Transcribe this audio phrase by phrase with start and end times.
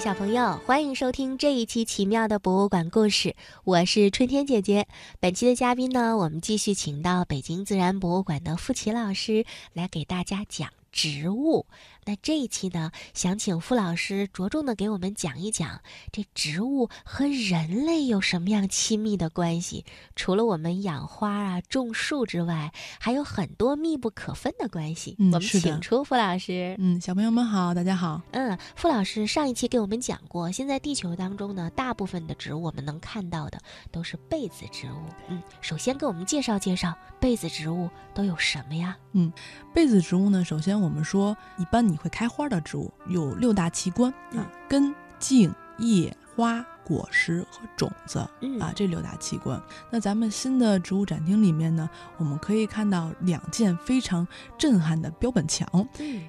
[0.00, 3.34] 小朋友，欢迎收听这一期奇妙的博物馆故事，
[3.64, 4.86] 我是春天姐姐。
[5.18, 11.66] 本期的嘉宾呢，我们继续请到北京自然博物馆的付琪老师来给大家讲植物。
[12.08, 19.84] 那这一期呢，想请傅老师着重的给我们讲一讲这植物和人类有什么样亲密的关系。
[20.16, 25.16] 除了我们养花啊、种树之外，还有很多密不可分的关系。
[25.18, 26.76] 嗯，我们请出傅老师。
[26.78, 28.22] 嗯，小朋友们好，大家好。
[28.30, 33.60] 嗯，傅老师上一期给我们讲过，现在地球当中呢，大部分的植物我们能看到的
[33.92, 35.02] 都是被子植物。
[35.28, 38.96] 嗯，首先给我们介绍介绍被子植物都有什么呀？
[39.12, 39.30] 嗯，
[39.74, 48.18] 被子植物呢，首先我们说，一般你会开花的植物有六大器官啊，根、茎、叶、花、果实和种子
[48.60, 49.60] 啊，这六大器官。
[49.90, 55.68] 那咱们新的植物展厅里面呢，我们可以看到两件非常震撼的标本墙，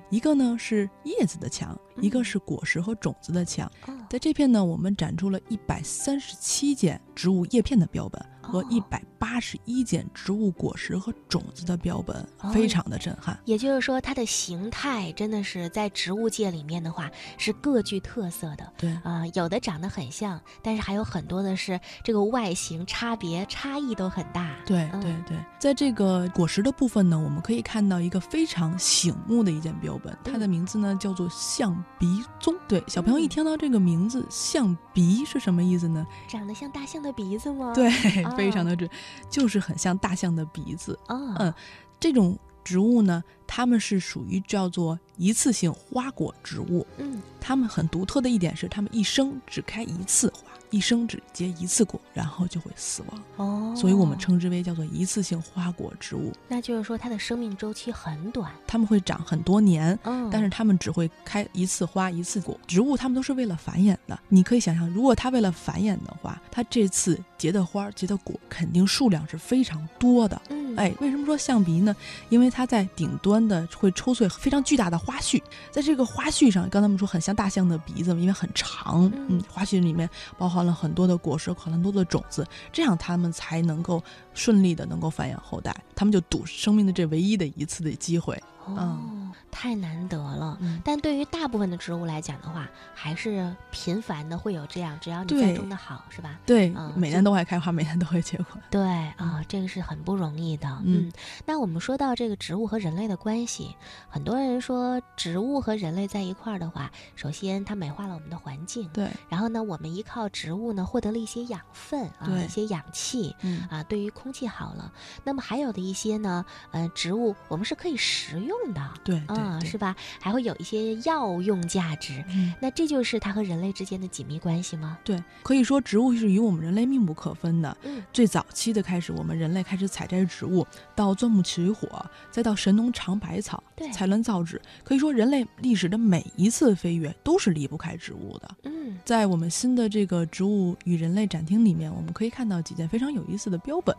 [0.10, 3.72] 一个呢是叶子的墙，一个是果实和种子的墙。
[4.10, 8.20] 在这片呢，我们展出了一百三十七件植物叶片的标本。
[8.42, 13.38] 和一百八十一件植物果实和种子的标本，非常的震撼。
[13.46, 18.72] 也就是说，它的形态真的是在植物界里面的话是各具特色的。
[18.78, 24.56] 对啊，有的长得很像，但是还有很多的是这个外形差别差异都很大。
[24.66, 32.56] 对对对，在这个果实的部分呢，我们可以看到一个非常醒目的一件标本，它的名字呢叫做象鼻棕。
[32.68, 36.08] 对，小朋友一听到这个名字，象鼻是什么意思呢？
[36.28, 37.74] 长得像大象的鼻子吗？
[37.76, 37.90] 对。
[38.38, 38.90] 非常的准，
[39.30, 41.36] 就是很像大象的鼻子啊。
[41.38, 41.54] 嗯，
[42.00, 46.86] 这种植物呢，它们是属于叫做一次性花果植物。
[46.98, 50.44] 嗯，它们很独特的一点是，它们一生只开一次花。
[50.72, 56.32] 一生只结一次果，然后就会死亡哦，所以我们称之为叫做一次性花果植物。
[56.48, 62.56] 那就是说它的生命周期很短，它们会长很多年，嗯，但是它们只会开一次花一次果。
[62.68, 70.40] 植物它们都是为了繁衍的，你可以想象，如果它为了繁衍的话，它这次结的花结的果肯定数量是非常多的。
[70.50, 71.94] 嗯，哎，为什么说象鼻呢？
[72.30, 80.60] 因为它在顶端的会抽穗非常巨大的花序，在这个花序上，刚才我们说很像大象的鼻子，因为很长，嗯，花序里面包含。
[80.60, 84.04] 了很多的果实，很多的种子，这样它们才能够
[84.34, 88.38] 顺利的能够繁衍后代，它们就赌生命的这唯一的一次的机会。
[88.78, 90.58] 哦，太难得了。
[90.84, 96.40] 但对于大部分的植物来讲的话，还是频繁的会有这样，只要你栽种的好，是吧？
[96.46, 98.46] 对，嗯每年都会开花，每年都会结果。
[98.70, 98.82] 对
[99.18, 100.68] 啊，这个是很不容易的。
[100.84, 101.12] 嗯，
[101.46, 103.76] 那我们说到这个植物和人类的关系，
[104.10, 108.88] 很多人说植物和人类在一块儿的话，首先它美化了我们的环境。
[108.90, 109.10] 对。
[109.30, 113.36] 然后呢，我们依靠植物呢，获得了一些养分啊，一些氧气。
[113.42, 113.68] 嗯。
[113.70, 114.92] 啊，对于空气好了。
[115.24, 118.59] 那么还有的一些呢，呃，植物我们是可以食用。
[118.64, 119.96] 用的对啊，是吧？
[120.22, 124.98] 还会有一些药用价值，嗯那这就是它和人类之间的紧密关系吗？
[125.04, 127.76] 对，可以说植物是与我们人类密不可分的。
[127.84, 130.66] 嗯，最早期的开始，我们人类开始采摘植物，
[130.96, 131.88] 到钻木取火，
[132.30, 138.50] 再到神农尝百草，对，采卵造纸，可以说人类历史的每一次飞跃都是离不开植物的。
[138.64, 143.96] 嗯，在我们新的这个植物与人类展厅里面，我们可以看到几件非常有意思的标本，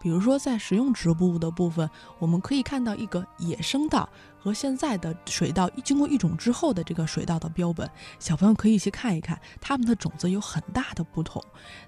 [0.00, 1.88] 比如说在食用植物的部分，
[2.18, 4.08] 我们可以看到一个野生稻。
[4.44, 11.42] 和现在的水稻经过育种之后的这个水稻的标本，小朋友可以去看一看，它们的种子有很大的不同。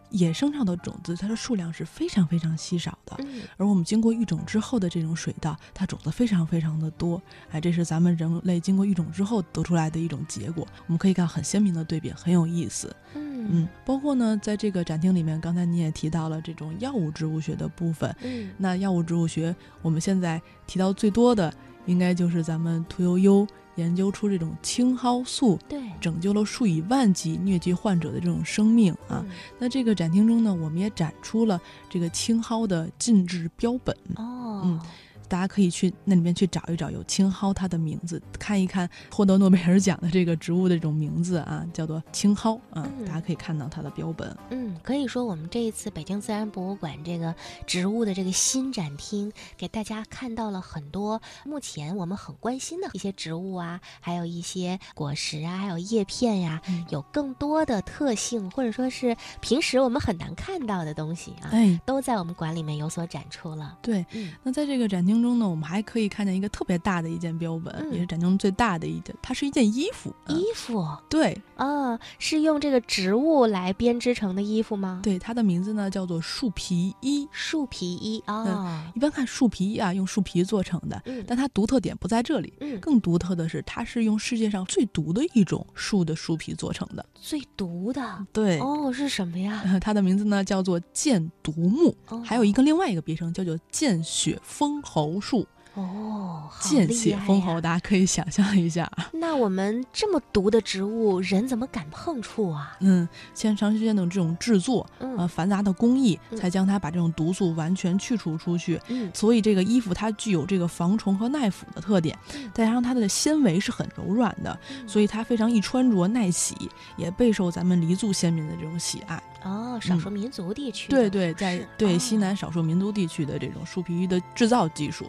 [0.09, 3.15] 野生上的种子，它的数量是非常非常稀少的，
[3.59, 7.21] 而我们经过育种之后的这种水稻，它种子非常非常的多。
[7.51, 10.67] 哎，这是咱们人类经过育种之后得出来的一种结果。
[10.87, 12.89] 我们可以看很鲜明的对比，很有意思。
[13.13, 18.17] 嗯嗯，包括呢，在这个展厅里面，刚才你也提到了这种药物植物学的部分。
[18.23, 21.53] 嗯，那药物植物学，我们现在提到最多的。
[21.87, 23.47] 应该就是咱们屠呦呦
[23.77, 29.25] 研究出这种青蒿素，对，拯救了数以万计疟疾患者的这种生命啊。
[29.59, 33.97] 那这个展厅中呢，我们也展出了这个青蒿的禁制标本。
[34.17, 34.81] 哦，嗯。
[35.29, 44.37] 大家可以去那里面去找一找，有青蒿它的名字，看一看获得诺贝尔奖的这个植物的这种名字啊，叫做青蒿啊，大家可以看到它的标本。
[44.51, 47.35] 嗯，可以说我们这一次北京自然博物馆这个
[47.67, 63.79] 植物的这个新展厅，给大家看到了很多目前我们很关心的一些植物啊，还有一些果实啊，还有叶片呀，有更多的特性，或者说是平时我们很难看到的东西啊，哎，都在我们馆里面有所展出了。
[63.83, 64.05] 对，
[64.43, 70.15] 那在这个展厅中呢，我们还可以看见一个特别大的一件标本，也是展厅中最大的一件，它是一件衣服。
[70.29, 70.87] 衣服？
[71.09, 75.01] 对，啊，是用这个植物来编织成的衣服吗？
[75.03, 77.27] 对，它的名字呢叫做树皮衣。
[77.31, 87.05] 树皮衣啊，一般看树皮衣啊，用树皮做成的，但它独特点不在这里，嗯，更独特的是，它是用世界上最毒的一种树的树皮做成的。
[87.15, 88.27] 最毒的？
[88.33, 89.63] 对，哦，是什么呀？
[89.81, 95.47] 它的名字呢叫做箭毒木，还有一个另外一个别称叫做见血封喉树。
[95.75, 98.91] 哦，见血封喉，大家可以想象一下。
[99.13, 102.75] 那我们这么毒的植物，人怎么敢碰触啊？
[102.81, 108.81] 嗯，先长时间的这种制作，呃，繁杂的工艺，才将它把这种毒素完全去除出去。
[108.89, 112.19] 嗯，所以这个衣服它具有这个防虫和耐腐的特点，
[112.55, 116.57] 再加上它的纤维是很柔软的，所以它非常易穿着、耐洗，
[116.97, 119.23] 也备受咱们黎族先民的这种喜爱。
[119.47, 125.07] 哦，少数民族地区，对对，在对西南少数民族地区的这种树皮衣的制造技术，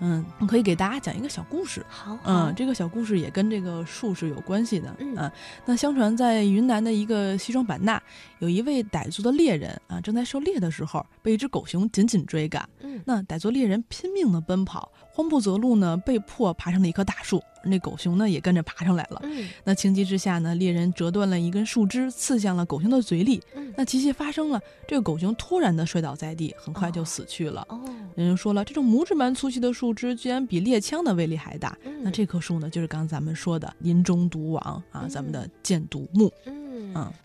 [0.00, 1.84] 嗯，可以给大家讲一个小故事。
[1.88, 4.94] 好，嗯，这个小故事也跟这个树是有关系的。
[4.98, 5.30] 嗯，
[5.64, 8.00] 那相传在云南的一个西双版纳，
[8.40, 12.68] 有一位傣族的猎人啊，正在狩猎的时候，被一只狗熊紧紧追赶。
[12.80, 17.42] 嗯，那傣族猎人拼命的奔跑，慌不择路呢，被迫爬上了一棵大树。
[17.64, 19.20] 那狗熊呢也跟着爬上来了。
[19.24, 23.42] 嗯，那情急之下呢，猎人折断了一根树枝，刺向了狗熊的嘴里。
[23.56, 27.66] 嗯，那奇迹发生了，这个狗熊突然的摔倒在地，很快就死去了。
[27.68, 27.80] 哦，
[28.14, 31.76] 人就说了，这种拇指般粗细的树枝，居然比猎枪的威力还大。
[32.00, 36.32] 那这棵树呢，就是刚咱们说的林中毒王啊，咱们的箭毒木。
[36.46, 36.57] 嗯，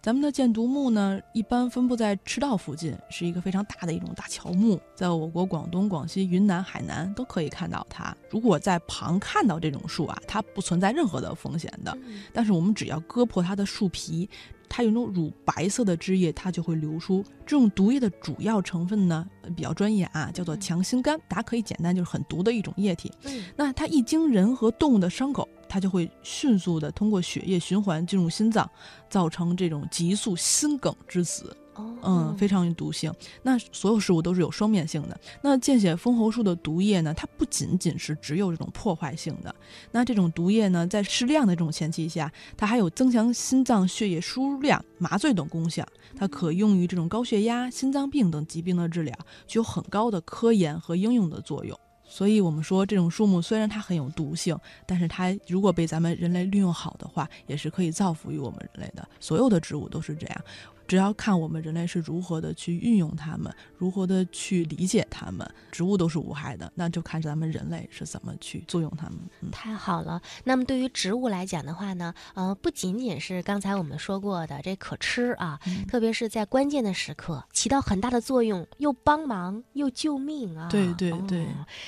[0.02, 8.16] 咱们的箭毒木呢，一般分布在赤道附近，是一个非常大的一种大乔木，在我国广东、广西、云南、海南都可以看到它。
[8.30, 11.98] 如果在旁看到这种树啊，它不存在任何的风险的。
[12.34, 14.30] 但是我们只要割破它的树皮，
[14.68, 17.24] 它有那种乳白色的汁液，它就会流出。
[17.46, 23.12] 这种毒液的主要成分呢，比较专业啊，叫做强心苷，大家可以简单就是很毒的一种液体。
[23.56, 25.48] 那它一经人和动物的伤口。
[25.74, 28.70] 它就会迅速的通过血液循环进入心脏，
[29.10, 31.58] 造成这种急速心梗致死。
[32.04, 33.12] 嗯，非常有毒性。
[33.42, 35.20] 那所有事物都是有双面性的。
[35.42, 37.12] 那见血封喉术的毒液呢？
[37.12, 39.56] 它不仅仅是只有这种破坏性的。
[39.90, 45.84] 那这种毒液呢，在适量的这种前提下，它还有增强心脏血液输入量、麻醉等功效。
[46.16, 49.18] 它可用于这种高血压、心脏病等疾病的治疗，
[49.48, 51.76] 具有很高的科研和应用的作用。
[52.06, 59.08] 所以，我们说这种树木虽然它很有毒性，但是它如果被咱们人类利用好的话，也是可以造福于我们人类的。
[59.20, 60.46] 所有的植物都是这样。
[60.88, 69.18] 只要看我们人类是如何的去运用它们，如何的去理解它们，植物都是无害的，那就看咱们人类是怎么去作用它们。
[69.52, 70.22] 太好了。
[70.44, 75.58] 那么对于植物来讲的话呢，呃，不仅仅是刚才我们说过的这可吃啊，
[75.88, 80.68] 特别是在关键的时刻起到很大的作用，又帮忙又救命啊。
[80.70, 81.48] 对对对，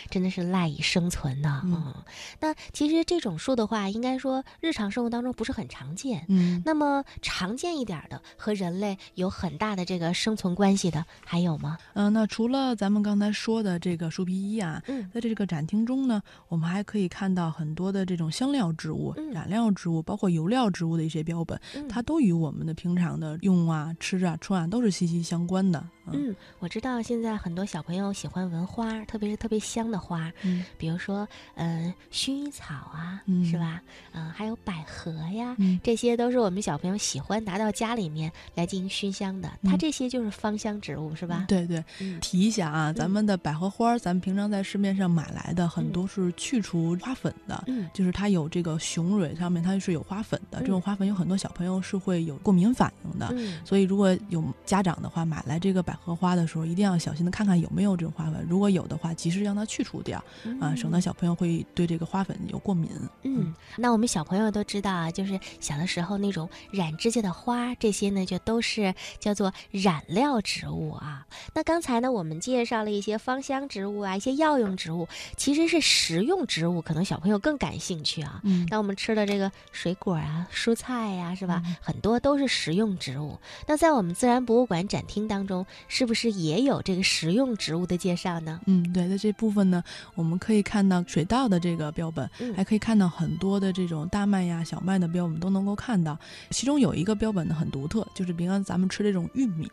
[0.10, 1.50] 真的是赖以生存的。
[1.66, 1.94] 嗯，
[2.40, 6.26] 那其实这种树的话，应该说日常生活当中不是很常见。
[6.30, 8.85] 嗯，那么常见一点的和人类。
[9.14, 11.78] 有很大的这个生存关系的还有吗？
[11.94, 25.88] 嗯，那除了咱们刚才说的这个树皮衣啊，嗯，在这个展厅中呢，我们还可以看到很多的这种香料植物、染料植物，包括油料植物的一些标本，它都与我们的平常的用啊、吃啊、穿啊都是息息相关的。
[26.12, 33.82] 嗯，我知道现在很多小朋友喜欢闻花，特别是特别香的花，嗯，比如说嗯薰衣草啊，是吧？
[34.14, 39.50] 嗯，还有百合呀，这些都是我们小朋友喜欢拿到家里面来进行熏香的。
[39.64, 41.46] 它这些就是芳香植物，是吧？
[41.48, 41.84] 对对，
[42.22, 60.24] 提一下啊，咱们的百合花，咱们平常在市面上买来的很多是去除花粉的，嗯，就是它有这个雄蕊上面它是有花粉的，这种花粉有很多小朋友是会有过敏反应的，所以如果有家长的话买来这个百合花的时候，一定要小心的看看有没有这种花粉，如果有的话，及时让它去除掉，
[60.60, 62.90] 啊，省得小朋友会对这个花粉有过敏。
[63.24, 68.96] 嗯，那我们小朋友都知道啊，就是小的时候那种染指甲的花，这些呢就都是。
[69.20, 71.26] 叫做染料植物啊。
[71.54, 75.08] 那刚才呢，我们介绍了一些芳香植物啊，一些药用植物，
[75.38, 78.42] 其实是食用植物，可能小朋友更感兴趣啊。
[78.44, 81.62] 嗯，那我们吃的这个水果啊、蔬菜呀，是吧？
[81.82, 83.38] 很多都是食用植物。
[83.68, 88.60] 那在我们自然博物馆展厅当中，是不是也有这个食用植物的介绍呢？
[88.66, 89.84] 嗯，对，在这部分呢，
[90.16, 96.18] 我们可以看到水稻的这个标本，还可以看到很多的这种大麦呀、小麦的标本都能够看到。
[96.52, 99.70] 其中有一个标本呢很独特，就是平常咱们吃这种玉米。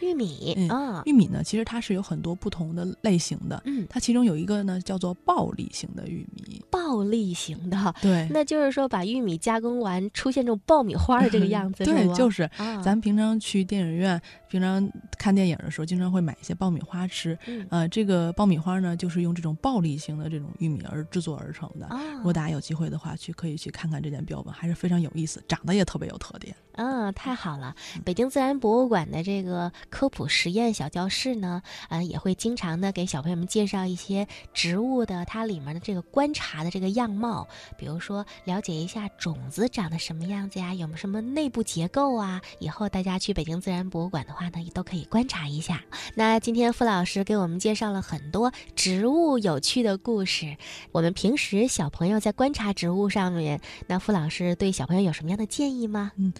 [0.00, 12.48] 玉米，嗯，玉米呢，其实它是有很多不同的类型的，嗯，它其中有一个呢叫做暴力型的玉米，暴力型的，对，那就是说把玉米加工完出现这种爆米花的这个样子， 对，就是，
[12.82, 14.18] 咱们平常去电影院，
[14.48, 21.86] 平常看电影的时候，经常会买一些爆米花吃，呃，这个爆米花呢，就是用这种暴力型的这种玉米而制作而成的。
[22.16, 26.56] 如果大家有机会的话，去可以去看看这件标本，还是非常有意思，长得也特别有特点。
[26.74, 27.74] 嗯，太好了！
[28.04, 37.48] 北京北京自然博物馆的这个科普实验小教室呢，呃，也会经常的给小朋友们介绍一些植物的它里面的这个观察的这个样貌，
[37.78, 42.42] 比如说了解一下种子长得什么样子呀，有没有什么内部结构啊？
[42.58, 45.82] 以后大家去北京自然博物馆的话呢，也都可以观察一下。
[46.14, 50.58] 那今天付老师给我们介绍了很多植物有趣的故事。
[50.92, 56.12] 我们平时小朋友在观察植物上面，那付老师对小朋友有什么样的建议吗？
[56.16, 56.34] 嗯。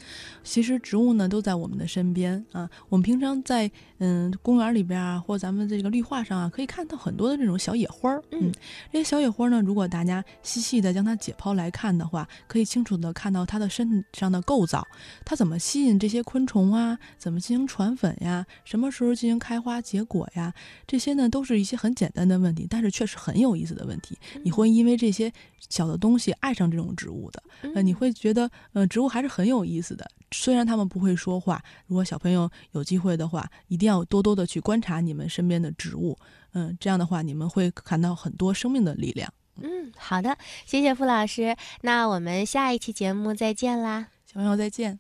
[0.44, 8.22] 其实植物呢都在我们的身边啊，我们平常在嗯公园里边啊，或咱们这个绿化上啊，可以看到很多的这种小野花儿。
[8.32, 8.52] 嗯，
[8.92, 14.86] 这些小野花呢，如果大家细细的将它解剖来看的话，可以清楚的看到它的身上的构造，
[15.24, 20.52] 它怎么吸引这些昆虫啊，怎么进行传粉呀，什么时候进行开花结果呀，
[20.86, 24.18] 这些呢都是一些很简单的问题，但是确实很有意思的问题。
[24.42, 25.32] 你会因为这些
[25.68, 27.42] 小的东西爱上这种植物的，
[27.74, 30.10] 呃，你会觉得呃植物还是很有意思的。
[30.32, 36.18] 虽然他们不会说话，如果小朋友有机会的话，一定要多多的去观察你们身边的植物，
[36.52, 39.32] 嗯，这样的话你们会看到很多生命的力量。
[39.62, 44.98] 嗯，好的，谢谢付老师，那我们下一期节目再见啦，小朋友再见。